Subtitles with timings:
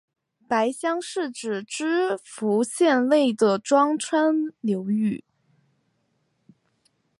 [0.47, 1.83] 白川乡是指岐
[2.23, 5.23] 阜县内的庄川流域。